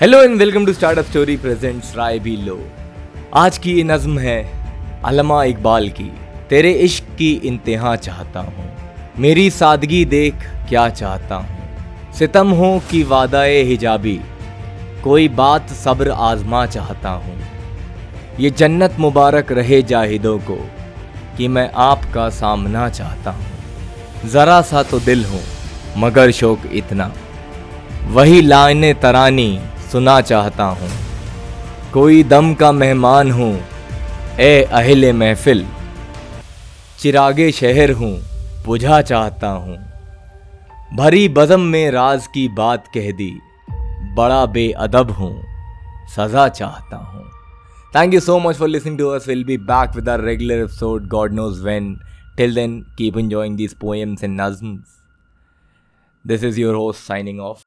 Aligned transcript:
Hello 0.00 0.20
and 0.22 0.36
welcome 0.38 0.66
to 0.66 0.72
startup 0.72 1.04
story 1.04 1.36
presents 1.36 1.96
राय 1.96 2.18
भी 2.18 2.36
लो 2.36 2.58
आज 3.36 3.56
की 3.58 3.72
ये 3.72 3.82
नज्म 3.84 4.18
है 4.18 4.36
अलमा 5.04 5.42
इकबाल 5.44 5.88
की। 5.88 6.04
तेरे 6.50 6.70
इश्क 6.72 7.04
की 7.18 7.30
इंतहा 7.44 7.94
चाहता 7.96 8.40
हूँ। 8.40 8.66
मेरी 9.18 9.48
सादगी 9.50 10.04
देख 10.04 10.44
क्या 10.68 10.88
चाहता 10.90 11.34
हूँ। 11.34 12.12
सितम 12.12 12.50
हो 12.50 12.70
कि 12.90 13.02
वादाए 13.02 13.62
हिजाबी। 13.62 14.18
कोई 15.04 15.28
बात 15.28 15.70
सब्र 15.74 16.10
आजमा 16.10 16.64
चाहता 16.66 17.10
हूँ। 17.10 17.38
ये 18.40 18.50
जन्नत 18.50 18.96
मुबारक 18.98 19.50
रहे 19.52 19.80
जाहिदों 19.84 20.38
को 20.40 20.58
कि 21.38 21.48
मैं 21.48 21.70
आपका 21.86 22.28
सामना 22.34 22.88
चाहता 22.90 23.30
हूँ। 23.30 24.28
ज़रा 24.28 24.60
सा 24.62 24.82
तो 24.82 25.00
दिल 25.00 25.24
हूँ, 25.24 25.42
मगर 25.96 26.30
शौक 26.32 26.70
इतना। 26.72 27.12
वही 28.10 28.40
लाने 28.42 28.92
तरानी 28.94 29.58
सुना 29.92 30.20
चाहता 30.20 30.64
हूँ। 30.64 30.88
कोई 31.92 32.22
दम 32.24 32.52
का 32.54 32.70
मेहमान 32.72 33.30
हूँ। 33.30 33.52
ए 34.40 34.62
अहले 34.62 35.12
महफिल। 35.12 35.66
चिरागे 36.98 37.50
शहर 37.52 37.90
हूँ, 37.92 38.12
बुझा 38.64 39.00
चाहता 39.02 39.48
हूँ। 39.48 39.76
भरी 40.96 41.28
बदम 41.28 41.60
में 41.60 41.90
राज 41.90 42.26
की 42.26 42.48
बात 42.48 42.84
कह 42.94 43.10
दी। 43.12 43.30
बड़ा 44.16 44.44
बेअदब 44.46 45.10
हूँ, 45.10 45.32
सजा 46.16 46.48
चाहता 46.50 46.96
हूँ। 46.96 47.24
Thank 47.94 48.14
you 48.14 48.20
so 48.20 48.38
much 48.38 48.56
for 48.56 48.68
listening 48.68 48.98
to 48.98 49.08
us 49.08 49.28
will 49.28 49.44
be 49.44 49.56
back 49.66 49.96
with 49.96 50.08
our 50.08 50.20
regular 50.20 50.62
episode 50.62 51.06
God 51.08 51.32
knows 51.32 51.62
when 51.64 51.94
till 52.36 52.54
then 52.54 52.80
keep 52.98 53.18
enjoying 53.18 53.56
this 53.56 53.74
poems 53.80 54.24
and 54.24 54.40
नज्म 54.40 54.76
this 56.24 56.44
is 56.44 56.60
your 56.60 56.74
host 56.74 57.06
signing 57.06 57.40
off 57.40 57.62